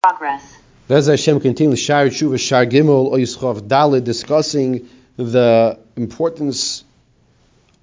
[0.00, 0.56] Progress.
[0.86, 6.84] Bez Hashem continues Shar Tshuva Shar Gimel Oischav Dalit discussing the importance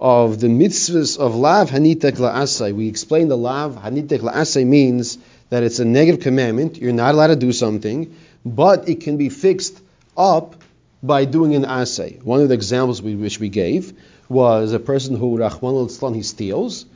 [0.00, 2.74] of the mitzvahs of Lav Hanitek La'asai.
[2.74, 5.18] We explained the Lav Hanitek La'asai means
[5.50, 6.78] that it's a negative commandment.
[6.78, 9.78] You're not allowed to do something, but it can be fixed
[10.16, 10.56] up
[11.02, 12.22] by doing an asay.
[12.22, 13.92] One of the examples we, which we gave
[14.30, 16.86] was a person who Rachman al he steals,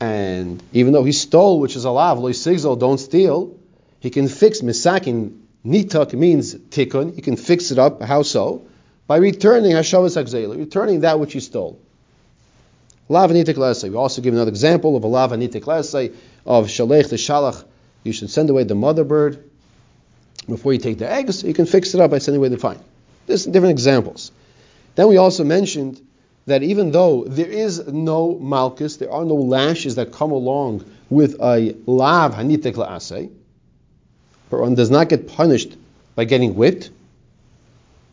[0.00, 3.56] and even though he stole, which is a lav, lo don't steal,
[4.04, 5.32] he can fix misakin
[5.64, 7.14] Nitak means tikkun.
[7.14, 8.02] He can fix it up.
[8.02, 8.66] How so?
[9.06, 11.78] By returning hashavas akzela, returning that which he stole.
[13.08, 13.90] Lav nitik lesay.
[13.90, 16.14] We also give another example of a lav nitik lesay
[16.44, 17.64] of shalech the shalach.
[18.02, 19.42] You should send away the mother bird
[20.46, 21.42] before you take the eggs.
[21.42, 22.80] You can fix it up by sending away the fine.
[23.26, 24.32] There's different examples.
[24.96, 26.00] Then we also mentioned
[26.44, 31.40] that even though there is no malkus, there are no lashes that come along with
[31.40, 33.30] a lav hanitik la'aseh,
[34.50, 35.76] one does not get punished
[36.14, 36.90] by getting whipped,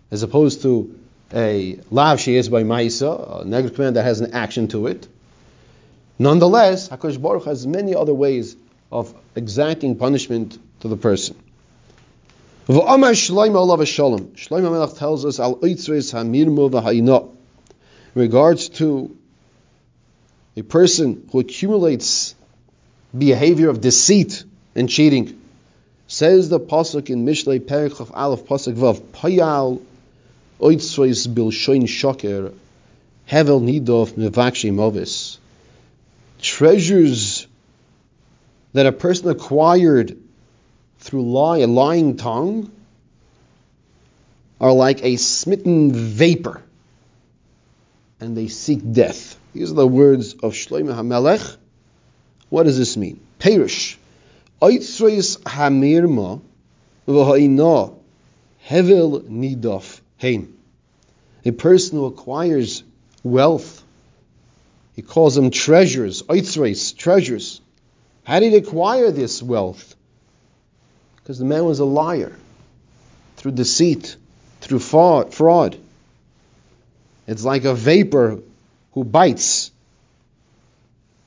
[0.10, 0.98] as opposed to
[1.34, 5.08] a lav she is by Maisa, a negative command that has an action to it.
[6.20, 8.56] Nonetheless, Hakadosh Baruch has many other ways
[8.92, 11.36] of exacting punishment to the person.
[12.68, 13.66] Tells
[15.26, 15.60] us al
[18.14, 19.18] in regards to
[20.56, 22.36] a person who accumulates
[23.18, 24.44] behavior of deceit
[24.76, 25.41] and cheating.
[26.12, 29.82] Says the pasuk in Mishlei Perich of Aleph pasuk Vav Payal
[30.60, 32.52] Bil Shoin Shoker
[33.30, 35.38] Hevel Nidov Mevakshi Movis
[36.42, 37.48] Treasures
[38.74, 40.18] that a person acquired
[41.00, 42.70] through lie, a lying tongue,
[44.60, 46.62] are like a smitten vapor,
[48.20, 49.40] and they seek death.
[49.54, 51.56] These are the words of Shlomo HaMelech.
[52.50, 53.22] What does this mean?
[53.40, 53.98] Perish.
[54.62, 56.40] Oitzreis hamirma
[57.08, 57.96] v'ha'ina
[58.68, 60.54] hevel nidof hein.
[61.44, 62.84] A person who acquires
[63.24, 63.84] wealth,
[64.94, 67.60] he calls them treasures, oitzreis, treasures.
[68.24, 69.96] How did he acquire this wealth?
[71.16, 72.36] Because the man was a liar,
[73.38, 74.16] through deceit,
[74.60, 75.78] through fraud.
[77.26, 78.40] It's like a vapor
[78.94, 79.72] who bites,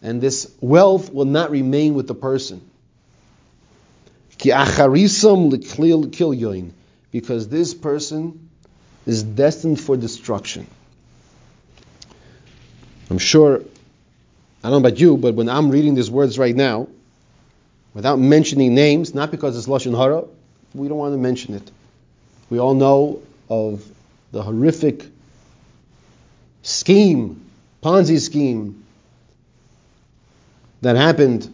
[0.02, 2.60] and this wealth will not remain with the person.
[4.44, 6.70] Ki acharisam yoin,
[7.10, 8.50] because this person
[9.06, 10.66] is destined for destruction.
[13.08, 13.62] I'm sure,
[14.62, 16.88] I don't know about you, but when I'm reading these words right now,
[17.94, 20.24] without mentioning names, not because it's lashon hara,
[20.74, 21.70] we don't want to mention it.
[22.50, 23.82] We all know of
[24.30, 25.06] the horrific
[26.60, 27.50] scheme,
[27.82, 28.84] Ponzi scheme,
[30.82, 31.50] that happened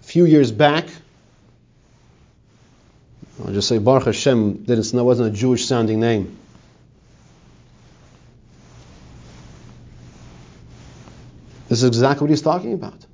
[0.00, 0.86] a few years back
[3.44, 6.38] I'll just say Baruch Hashem didn't know wasn't a Jewish sounding name.
[11.68, 13.04] This is exactly what he's talking about.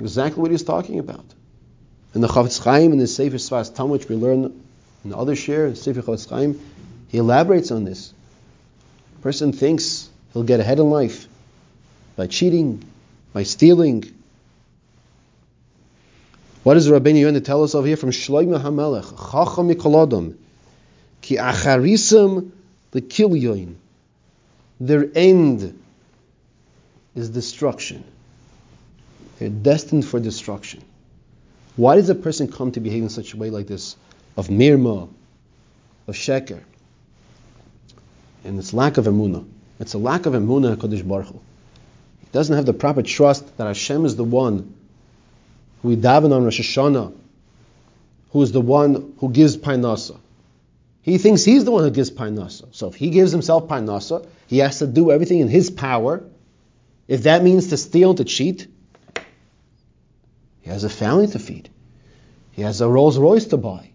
[0.00, 1.24] Exactly what he's talking about.
[2.14, 4.44] In the Chafetz Chaim, in the Sefer Sfas Tam, which we learn
[5.04, 6.60] in the other share, Sefer Chafetz Chaim,
[7.08, 8.12] he elaborates on this.
[9.18, 11.26] A person thinks he'll get ahead in life
[12.14, 12.84] by cheating,
[13.32, 14.04] by stealing,
[16.66, 19.30] what does Rabbeinu Yonah tell us over here from Shlomo HaMelech?
[19.30, 20.36] Chacham mikolodom.
[21.20, 23.76] Ki the kilyoin.
[24.80, 25.80] Their end
[27.14, 28.02] is destruction.
[29.38, 30.82] They're destined for destruction.
[31.76, 33.94] Why does a person come to behave in such a way like this?
[34.36, 35.08] Of mirma,
[36.08, 36.64] of sheker.
[38.42, 39.46] And it's lack of emunah.
[39.78, 41.34] It's a lack of emunah HaKadosh Baruch Hu.
[42.22, 44.75] He doesn't have the proper trust that Hashem is the one
[45.82, 47.14] we daven on Rosh Hashanah,
[48.30, 50.18] who is the one who gives Parnasa.
[51.02, 52.74] He thinks he's the one who gives Parnasa.
[52.74, 56.24] So if he gives himself Parnasa, he has to do everything in his power.
[57.06, 58.66] If that means to steal, to cheat,
[60.62, 61.68] he has a family to feed.
[62.52, 63.90] He has a Rolls Royce to buy.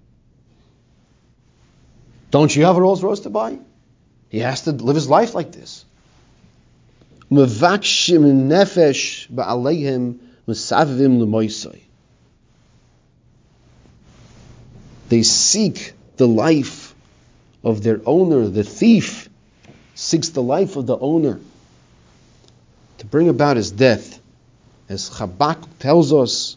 [2.30, 3.60] Don't you have a Rolls Royce to buy?
[4.30, 5.84] He has to live his life like this.
[10.48, 11.82] Ba'aleihim
[15.12, 16.96] they seek the life
[17.66, 18.48] of their owner.
[18.48, 19.28] The thief
[19.94, 21.42] seeks the life of the owner
[23.00, 24.22] to bring about his death.
[24.88, 26.56] As Chabak tells us,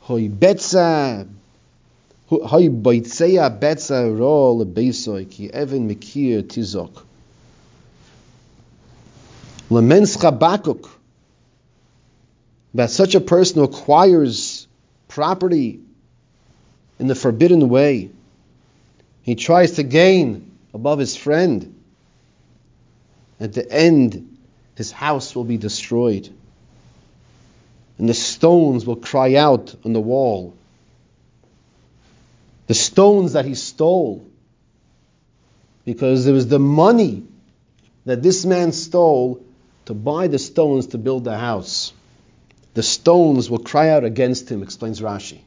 [0.00, 1.26] Hoy betza
[2.28, 7.02] Hoy boitzeya betza ro lebeisoy ki even mikir tizok.
[9.70, 10.97] Lamens Chabakuk
[12.74, 14.66] that such a person acquires
[15.08, 15.80] property
[16.98, 18.10] in the forbidden way.
[19.22, 21.74] He tries to gain above his friend.
[23.40, 24.38] At the end,
[24.74, 26.28] his house will be destroyed.
[27.98, 30.54] And the stones will cry out on the wall.
[32.68, 34.26] The stones that he stole.
[35.84, 37.24] Because it was the money
[38.04, 39.44] that this man stole
[39.86, 41.92] to buy the stones to build the house.
[42.74, 45.40] The stones will cry out against him, explains Rashi.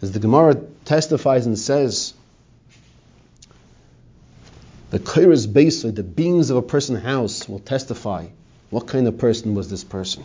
[0.00, 2.14] As the Gemara testifies and says,
[4.90, 8.26] the Kairos basically, the beings of a person's house will testify
[8.70, 10.24] what kind of person was this person.